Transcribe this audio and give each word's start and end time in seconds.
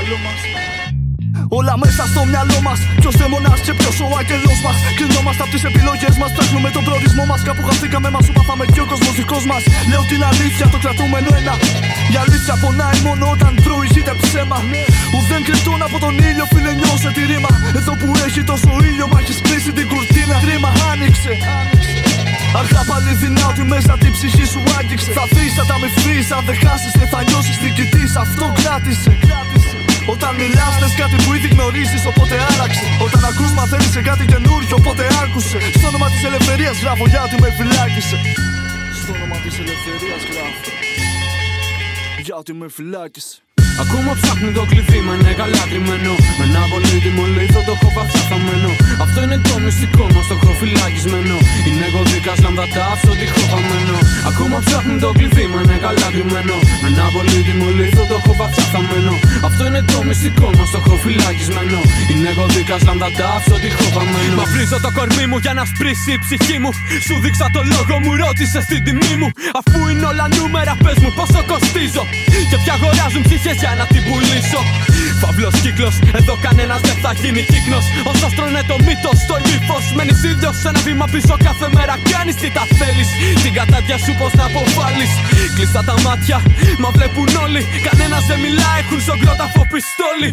μυαλό 0.00 0.18
μας. 0.26 0.40
Όλα 1.58 1.74
μέσα 1.84 2.02
στο 2.12 2.22
μυαλό 2.30 2.58
μας. 2.66 2.78
Ποιος 3.00 3.14
δαίμονα 3.20 3.52
και 3.66 3.72
ποιος 3.78 3.96
ο 4.04 4.06
άγγελο 4.18 4.52
μας. 4.64 4.76
Κρινόμαστε 4.98 5.42
από 5.44 5.52
τις 5.54 5.64
επιλογές 5.70 6.14
μας. 6.20 6.30
Ψάχνουμε 6.34 6.68
τον 6.76 6.82
προορισμό 6.86 7.24
μας. 7.30 7.40
Κάπου 7.48 7.62
χαθήκαμε, 7.68 8.08
μας 8.14 8.22
σου 8.26 8.32
πάθαμε 8.36 8.64
και 8.74 8.80
ο 8.84 8.86
κόσμος 8.90 9.14
δικός 9.20 9.44
μας. 9.50 9.62
Λέω 9.90 10.02
την 10.12 10.20
αλήθεια, 10.30 10.64
το 10.72 10.78
κρατούμενο 10.84 11.30
ένα. 11.40 11.54
Η 12.12 12.16
αλήθεια 12.22 12.54
πονάει 12.62 12.98
μόνο 13.06 13.24
όταν 13.34 13.52
προηγείται 13.66 14.14
ψέμα. 14.22 14.58
Ουδέν 15.14 15.42
κρυπτών 15.46 15.80
από 15.86 15.96
τον 16.04 16.14
ήλιο, 16.28 16.46
φίλε, 16.52 16.72
νιώσε 16.80 17.10
τη 17.16 17.22
ρήμα. 17.30 17.50
Εδώ 17.78 17.92
που 18.00 18.08
έχει 18.26 18.42
τόσο 18.50 18.70
ήλιο, 18.88 19.06
μα 19.12 19.18
έχει 19.22 19.34
κλείσει 19.46 19.70
την 19.78 19.86
κουρτίνα. 19.92 20.36
Κρίμα, 20.44 20.70
άνοιξε. 20.90 21.32
Αργά 22.60 22.82
πάλι 22.90 23.12
δεινά 23.20 23.44
ότι 23.52 23.64
μέσα 23.72 23.92
την 24.02 24.12
ψυχή 24.16 24.44
σου 24.52 24.60
άγγιξε. 24.78 25.10
Θα 25.18 25.24
δει, 25.34 25.44
θα 25.56 25.64
τα 25.70 25.76
μη 25.80 25.88
αν 26.36 26.42
δεν 26.48 26.56
χάσεις 26.62 26.92
και 26.98 27.06
θα 27.12 27.18
νιώσεις 27.26 27.56
την 27.62 27.72
κοιτή. 27.76 28.04
Αυτό 28.24 28.44
κράτησε. 28.58 29.12
Όταν 30.12 30.32
μιλάς, 30.40 30.74
θες 30.80 30.94
κάτι 31.00 31.16
που 31.22 31.30
ήδη 31.36 31.48
γνωρίζεις, 31.54 32.02
οπότε 32.10 32.34
άλλαξε. 32.50 32.84
Όταν 33.06 33.22
ακούς, 33.30 33.52
μαθαίνεις 33.58 33.90
σε 33.96 34.02
κάτι 34.08 34.24
καινούριο, 34.32 34.74
οπότε 34.80 35.02
άκουσε. 35.22 35.58
Στο 35.76 35.86
όνομα 35.90 36.06
της 36.12 36.22
ελευθερίας 36.28 36.76
γράφω 36.82 37.04
γιατί 37.14 37.36
με 37.42 37.50
φυλάκισε. 37.58 38.16
Στο 39.00 39.12
όνομα 39.16 39.36
της 39.44 39.54
ελευθερίας 39.62 40.20
γράφω. 40.30 40.70
Γιατί 42.26 42.52
με 42.60 42.66
φυλάκισε. 42.76 43.36
Ακόμα 43.84 44.10
ψάχνει 44.20 44.50
το 44.58 44.64
κλειδί 44.70 45.00
με 45.06 45.12
ένα 45.18 45.32
καλάτριμενο 45.40 46.14
Με 46.38 46.44
ένα 46.48 46.62
πολύτιμο 46.72 47.24
λίθο 47.36 47.60
το 47.66 47.72
έχω 47.76 47.88
βαθιά 47.96 48.22
θαμμένο 48.30 48.70
Αυτό 49.04 49.18
είναι 49.24 49.38
το 49.48 49.54
μυστικό 49.64 50.04
μας 50.14 50.26
το 50.28 50.34
έχω 50.38 50.52
φυλακισμένο 50.60 51.36
Είναι 51.66 51.84
εγώ 51.88 52.00
δίκα 52.10 52.34
λαμδατά 52.42 52.84
αυτό 52.94 53.10
τυχό 53.10 53.18
χαμένο 53.18 53.19
Ακόμα 54.40 54.62
ψάχνει 54.66 54.98
το 55.04 55.10
κλειδί 55.16 55.44
με 55.52 55.58
ένα 55.64 55.76
καλάτριμενο 55.84 56.56
Με 56.82 56.88
ένα 56.92 57.04
πολύτιμο 57.14 57.66
λίθο 57.78 58.02
το 58.10 58.14
έχω 58.20 58.32
βαθιά 58.40 58.64
θαμμένο 58.72 59.14
Αυτό 59.48 59.62
είναι 59.68 59.82
το 59.92 59.98
μυστικό 60.08 60.48
μας 60.56 60.68
το 60.72 60.78
έχω 60.82 60.94
φυλακισμένο. 61.04 61.78
Είναι 62.10 62.28
εγώ 62.32 62.44
δίκα 62.54 62.76
λαμδατά 62.86 63.28
αυτό 63.38 63.54
τυχό 63.62 63.86
χαμένο 63.94 64.34
Μα 64.40 64.44
βρίζω 64.52 64.78
το 64.84 64.90
κορμί 64.96 65.24
μου 65.30 65.38
για 65.44 65.54
να 65.58 65.64
σπρίσει 65.70 66.10
η 66.16 66.18
ψυχή 66.24 66.56
μου. 66.62 66.70
Σου 67.06 67.14
δείξα 67.22 67.46
το 67.56 67.60
λόγο 67.72 67.94
μου 68.02 68.12
ρώτησες 68.22 68.64
την 68.70 68.80
τιμή 68.86 69.12
μου. 69.20 69.28
Αφού 69.58 69.78
είναι 69.90 70.06
όλα 70.12 70.26
νούμερα 70.36 70.72
πες 70.84 70.98
μου 71.02 71.10
πόσο 71.18 71.40
κοστίζω. 71.50 72.02
Και 72.50 72.56
πια 72.62 72.74
αγοράζουν 72.78 73.22
ψυχές 73.26 73.56
για 73.62 73.72
να 73.80 73.84
την 73.92 74.02
πουλήσω. 74.06 74.60
Φαύλος 75.22 75.56
κύκλος, 75.64 75.96
εδώ 76.18 76.34
κανένας 76.46 76.80
δεν 76.88 76.96
θα 77.02 77.10
γίνει 77.20 77.42
κύκνος. 77.50 77.84
Όσο 78.10 78.26
στρώνε 78.32 78.62
το 78.70 78.76
μύτο, 78.86 79.12
το 79.30 79.36
ύφος 79.54 79.84
μένεις 79.96 80.20
ίδιος. 80.30 80.56
Ένα 80.68 80.80
βήμα 80.86 81.06
πίσω 81.12 81.34
κάθε 81.46 81.66
μέρα 81.76 81.94
κάνει 82.12 82.32
τι 82.40 82.48
τα 82.56 82.64
θέλεις. 82.78 83.08
Την 83.42 83.52
κατάδια 83.58 83.96
σου 84.04 84.12
πώς 84.20 84.32
να 84.38 84.44
αποβάλει. 84.50 85.06
Κλειστά 85.56 85.80
τα 85.88 85.96
μάτια, 86.06 86.38
μα 86.82 86.88
βλέπουν 86.96 87.30
όλοι. 87.44 87.60
Κανένας 87.86 88.22
δεν 88.30 88.38
μιλά, 88.44 88.70
έχουν 88.80 88.98
στον 89.06 89.18
κρόταφο 89.22 89.62
πιστόλι. 89.72 90.30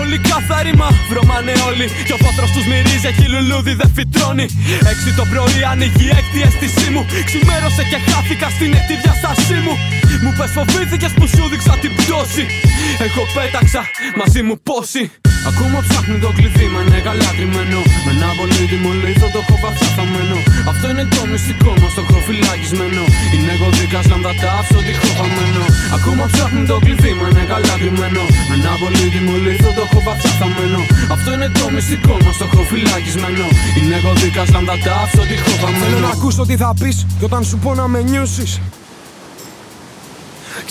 Όλοι 0.00 0.16
καθαροί 0.30 0.72
μα 0.80 0.88
βρωμάνε 1.10 1.54
όλοι. 1.68 1.86
Και 2.06 2.14
ο 2.16 2.18
πότρο 2.24 2.46
τους 2.54 2.64
μυρίζει, 2.70 3.06
έχει 3.12 3.26
λουλούδι 3.32 3.72
δεν 3.80 3.90
φυτρώνει. 3.96 4.46
Έξι 4.92 5.10
το 5.18 5.24
πρωί 5.32 5.60
ανοίγει 5.72 6.06
έκτη 6.18 6.38
αίσθησή 6.46 6.88
μου. 6.94 7.02
Ξημέρωσε 7.28 7.82
και 7.90 7.98
χάθηκα 8.08 8.48
στην 8.56 8.70
έκτη 8.78 8.94
διαστασή 9.02 9.58
μου. 9.64 9.74
Μου 10.22 10.32
πες 10.38 10.50
φοβήθηκες 10.56 11.12
που 11.18 11.26
σου 11.26 11.42
δείξα 11.50 11.74
την 11.82 11.92
πτώση. 11.98 12.44
Εγώ 13.06 13.22
πέταξα 13.36 13.82
μαζί 14.20 14.40
μου 14.46 14.56
πόσοι 14.68 15.02
Ακόμα 15.50 15.78
ψάχνει 15.86 16.16
το 16.24 16.30
κλειδί 16.36 16.66
με 16.72 16.80
ένα 16.86 16.98
καλάτριμενο 17.06 17.80
Με 18.04 18.10
ένα 18.16 18.28
πολύτιμο 18.38 18.90
λίθο 19.02 19.26
το 19.34 19.38
έχω 19.44 19.56
βαθιά 19.62 19.88
θαμμένο 19.96 20.38
Αυτό 20.72 20.84
είναι 20.92 21.04
το 21.14 21.22
μυστικό 21.32 21.72
μας 21.80 21.92
το 21.96 22.00
έχω 22.04 22.18
φυλακισμένο. 22.26 23.04
Είναι 23.34 23.52
εγώ 23.56 23.68
δίκας 23.76 24.06
λαμδατά 24.10 24.50
αυτό 24.62 24.78
τυχό 24.86 25.10
χαμένο. 25.18 25.64
Ακόμα 25.96 26.24
ψάχνει 26.32 26.62
το 26.70 26.76
κλειδί 26.84 27.12
με 27.20 27.26
ένα 27.32 27.44
καλάτριμενο 27.50 28.24
Με 28.48 28.54
ένα 28.58 28.72
πολύτιμο 28.82 29.32
λίθο 29.44 29.70
το 29.76 29.82
έχω 29.86 29.98
βαθιά 30.06 30.32
θαμμένο 30.40 30.80
Αυτό 31.14 31.28
είναι 31.34 31.48
το 31.58 31.64
μυστικό 31.74 32.14
μας 32.24 32.34
το 32.40 32.44
έχω 32.48 32.62
φυλακισμένο. 32.70 33.46
Είναι 33.78 33.94
εγώ 34.00 34.12
δίκας 34.20 34.48
λαμδατά 34.54 34.94
αυτό 35.06 35.22
τυχό 35.30 35.52
χαμένο. 35.62 35.84
Θέλω 35.84 36.00
να 36.08 36.12
ακούσω 36.16 36.42
τι 36.48 36.56
θα 36.62 36.70
πεις 36.80 36.96
και 37.18 37.24
όταν 37.28 37.42
σου 37.48 37.56
πω 37.62 37.70
να 37.80 37.84
με 37.92 38.00
νιώσεις 38.10 38.52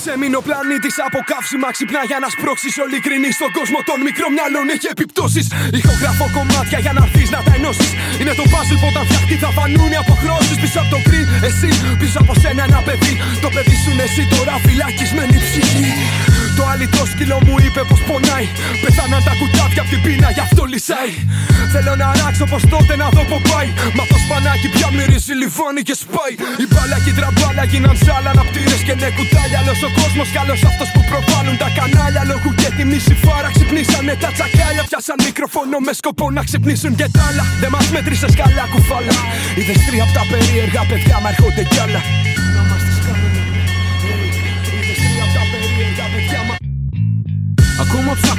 Ξέμεινε 0.06 0.38
ο 0.42 0.44
πλανήτης 0.50 0.96
από 1.08 1.20
καύσιμα 1.32 1.68
ξυπνά 1.76 2.02
για 2.12 2.20
να 2.24 2.28
σπρώξεις. 2.34 2.74
Όλη 2.84 2.98
κρίνη 3.06 3.30
στον 3.38 3.50
κόσμο 3.58 3.80
των 3.90 3.98
μικρομυαλών 4.08 4.66
έχει 4.76 4.88
επιπτώσεις. 4.96 5.46
Ηχογραφώ 5.80 6.26
κομμάτια 6.38 6.80
για 6.86 6.94
να 6.98 7.02
έρθει 7.08 7.24
να 7.36 7.40
τα 7.46 7.52
ενώσεις. 7.60 7.92
Είναι 8.20 8.34
το 8.40 8.46
puzzle 8.54 8.78
που 8.82 8.88
όταν 8.92 9.04
φτιαχτεί 9.08 9.36
θα 9.44 9.50
φανούν 9.58 9.90
οι 9.94 9.98
αποχρώσεις. 10.04 10.56
Πίσω 10.64 10.80
από 10.84 10.90
το 10.96 11.00
κρύο, 11.08 11.26
εσύ 11.50 11.70
πίσω 12.02 12.18
από 12.24 12.34
σένα 12.42 12.62
ένα 12.70 12.80
παιδί. 12.88 13.14
Το 13.44 13.50
παιδί 13.56 13.76
σου 13.82 13.90
είναι 13.94 14.06
εσύ 14.10 14.24
τώρα 14.34 14.54
φυλακισμένη 14.66 15.38
ψυχή. 15.46 15.90
Το 16.76 16.82
αλητό 16.82 17.06
σκύλο 17.14 17.38
μου 17.46 17.56
είπε 17.66 17.82
πως 17.90 18.02
πονάει. 18.08 18.48
Πεθάναν 18.84 19.22
τα 19.28 19.34
κουτάβια 19.40 19.82
από 19.84 19.90
την 19.94 20.02
πείνα, 20.04 20.30
γι' 20.36 20.44
αυτό 20.48 20.62
λυσάει. 20.74 21.12
Θέλω 21.74 21.94
να 22.02 22.08
ράξω 22.20 22.46
πως 22.52 22.64
τότε 22.74 22.94
να 23.02 23.08
δω 23.16 23.24
που 23.30 23.38
πάει. 23.50 23.70
Μα 23.98 24.04
το 24.12 24.18
σπανάκι 24.24 24.68
πια 24.76 24.90
μυρίζει 24.98 25.34
λιβάνι 25.42 25.82
και 25.88 25.96
σπάει. 26.04 26.34
Η 26.64 26.66
μπάλα 26.72 26.98
και 27.04 27.12
η 27.14 27.16
τραμπάλα 27.20 27.64
γίναν 27.72 27.96
σάλα 28.06 28.30
αναπτήρες 28.36 28.82
και 28.86 28.94
είναι 28.96 29.10
κουτάλια. 29.18 29.58
Άλλο 29.62 29.74
ο 29.88 29.90
κόσμος 30.00 30.28
κι 30.34 30.40
άλλο 30.44 30.56
αυτός 30.70 30.90
που 30.94 31.02
προβάλλουν 31.10 31.56
τα 31.64 31.70
κανάλια. 31.78 32.22
Λόγου 32.30 32.52
και 32.62 32.70
τη 32.78 32.84
μισή 32.92 33.16
φάρα 33.24 33.50
ξυπνήσανε 33.56 34.14
τα 34.24 34.30
τσακάλια. 34.36 34.84
Πιάσαν 34.90 35.18
μικροφόνο 35.28 35.78
με 35.88 35.94
σκοπό 36.00 36.26
να 36.38 36.42
ξυπνήσουν 36.48 36.92
και 37.00 37.08
τα 37.16 37.22
άλλα. 37.30 37.46
Δεν 37.62 37.70
μας 37.76 37.88
μέτρησες 37.96 38.34
καλά 38.42 38.66
κουφάλα. 38.74 39.16
Είδες 39.58 39.80
τρία 39.88 40.04
από 40.06 40.14
τα 40.18 40.24
περίεργα 40.32 40.82
παιδιά, 40.90 41.16
μα 41.24 41.30
έρχονται 41.34 41.64
κι 41.72 41.80
άλλα. 41.86 42.02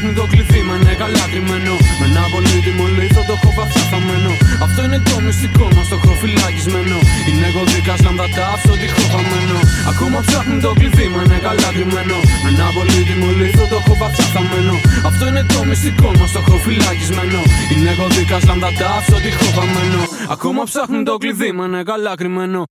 Ψάχνει 0.06 0.20
το 0.20 0.26
κλειδί 0.32 0.60
με 0.68 0.74
ένα 0.80 0.94
καλάτριμενο 1.00 1.74
Με 2.00 2.06
ένα 2.10 2.22
πολύτιμο 2.32 2.84
λίθο 2.96 3.22
το 3.28 3.34
έχω 3.38 3.50
βαθιά 3.56 3.82
θαμμένο 3.90 4.32
Αυτό 4.66 4.80
είναι 4.86 5.00
το 5.08 5.16
μυστικό 5.26 5.66
μας 5.74 5.86
το 5.90 5.96
έχω 6.00 6.12
φυλακισμένο 6.22 6.98
Είναι 7.28 7.46
εγώ 7.50 7.62
δίκας 7.70 8.00
λαμδατά 8.04 8.44
αυτό 8.56 8.72
τυχό 8.80 9.04
χαμένο. 9.12 9.58
Ακόμα 9.92 10.18
ψάχνει 10.26 10.56
το 10.64 10.70
κλειδί 10.78 11.06
με 11.14 11.20
ένα 11.26 11.38
καλάτριμενο 11.46 12.18
Με 12.42 12.48
ένα 12.54 12.66
πολύτιμο 12.76 13.28
λίθο 13.40 13.64
το 13.70 13.76
έχω 13.82 13.94
βαθιά 14.00 14.26
θαμμένο 14.34 14.74
Αυτό 15.08 15.22
είναι 15.30 15.42
το 15.54 15.60
μυστικό 15.70 16.08
μας 16.18 16.30
το 16.34 16.38
έχω 16.44 16.56
φυλακισμένο 16.64 17.40
Είναι 17.72 17.90
εγώ 17.94 18.06
δίκας 18.14 18.42
λαμδατά 18.48 18.88
αυτό 19.00 19.16
τυχό 19.24 19.48
χαμένο. 19.56 20.00
Ακόμα 20.34 20.62
ψάχνει 20.70 21.02
το 21.08 21.14
κλειδί 21.22 21.50
με 21.56 21.64
ένα 21.70 21.80
καλάκριμενο 21.90 22.62